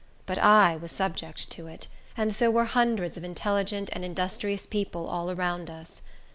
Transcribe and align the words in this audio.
But 0.25 0.39
I 0.39 0.77
was 0.77 0.91
subject 0.91 1.51
to 1.51 1.67
it; 1.67 1.85
and 2.17 2.33
so 2.33 2.49
were 2.49 2.65
hundreds 2.65 3.17
of 3.17 3.23
intelligent 3.23 3.91
and 3.93 4.03
industrious 4.03 4.65
people 4.65 5.05
all 5.05 5.29
around 5.29 5.69
us. 5.69 6.01